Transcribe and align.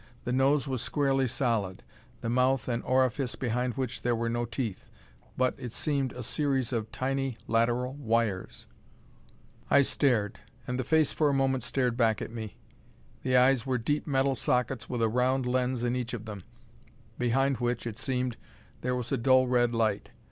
The 0.23 0.33
nose 0.33 0.67
was 0.67 0.81
squarely 0.81 1.27
solid, 1.27 1.83
the 2.21 2.27
mouth 2.29 2.67
an 2.67 2.81
orifice 2.81 3.35
behind 3.35 3.75
which 3.75 4.01
there 4.01 4.15
were 4.15 4.29
no 4.31 4.45
teeth 4.45 4.89
but, 5.37 5.53
it 5.59 5.71
seemed, 5.73 6.11
a 6.13 6.23
series 6.23 6.73
of 6.73 6.91
tiny 6.91 7.37
lateral 7.47 7.93
wires. 7.93 8.65
I 9.69 9.83
stared; 9.83 10.39
and 10.65 10.79
the 10.79 10.83
face 10.83 11.13
for 11.13 11.29
a 11.29 11.35
moment 11.35 11.61
stared 11.61 11.97
back 11.97 12.19
at 12.19 12.31
me. 12.31 12.57
The 13.21 13.35
eyes 13.37 13.67
were 13.67 13.77
deep 13.77 14.07
metal 14.07 14.33
sockets 14.33 14.89
with 14.89 15.03
a 15.03 15.07
round 15.07 15.45
lens 15.45 15.83
in 15.83 15.95
each 15.95 16.15
of 16.15 16.25
them, 16.25 16.45
behind 17.19 17.57
which, 17.57 17.85
it 17.85 17.99
seemed, 17.99 18.37
there 18.81 18.95
was 18.95 19.11
a 19.11 19.17
dull 19.19 19.45
red 19.47 19.71
light. 19.71 20.09